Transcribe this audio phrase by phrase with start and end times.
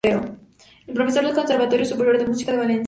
[0.03, 2.79] Es profesor del Conservatorio Superior de Música de Valencia.